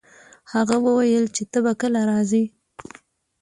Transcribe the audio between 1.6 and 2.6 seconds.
به کله راځي؟